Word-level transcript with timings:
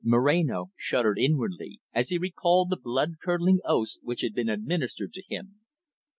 Moreno 0.03 0.71
shuddered 0.75 1.19
inwardly, 1.19 1.79
as 1.93 2.09
he 2.09 2.17
recalled 2.17 2.71
the 2.71 2.75
blood 2.75 3.17
curdling 3.23 3.59
oaths 3.63 3.99
which 4.01 4.21
had 4.21 4.33
been 4.33 4.49
administered 4.49 5.13
to 5.13 5.21
him. 5.29 5.59